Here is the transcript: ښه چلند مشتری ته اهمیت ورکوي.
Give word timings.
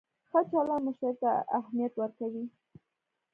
ښه 0.29 0.39
چلند 0.51 0.83
مشتری 0.85 1.13
ته 1.21 1.31
اهمیت 1.57 1.93
ورکوي. 1.97 2.45